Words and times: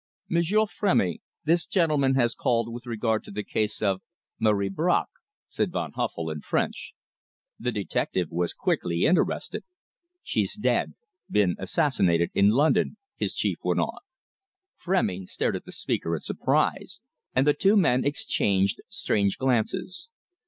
"Monsieur 0.31 0.61
Frémy. 0.61 1.19
This 1.45 1.67
gentleman 1.67 2.15
has 2.15 2.33
called 2.33 2.73
with 2.73 2.87
regard 2.87 3.23
to 3.23 3.29
the 3.29 3.43
case 3.43 3.83
of 3.83 4.01
Marie 4.39 4.67
Bracq," 4.71 5.05
said 5.47 5.71
Van 5.71 5.91
Huffel 5.91 6.31
in 6.31 6.41
French. 6.41 6.95
The 7.59 7.71
detective 7.71 8.31
was 8.31 8.51
quickly 8.55 9.05
interested. 9.05 9.63
"She 10.23 10.41
is 10.41 10.55
dead 10.55 10.95
been 11.29 11.55
assassinated 11.59 12.31
in 12.33 12.49
London," 12.49 12.97
his 13.15 13.35
chief 13.35 13.59
went 13.63 13.79
on. 13.79 13.99
Frémy 14.83 15.27
stared 15.27 15.55
at 15.55 15.65
the 15.65 15.71
speaker 15.71 16.15
in 16.15 16.21
surprise, 16.21 16.99
and 17.35 17.45
the 17.45 17.53
two 17.53 17.77
men 17.77 18.03
exchanged 18.03 18.81
strange 18.89 19.37
glances. 19.37 20.09